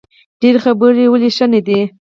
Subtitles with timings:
[0.39, 1.79] ډیرې خبرې ولې ښې نه دي؟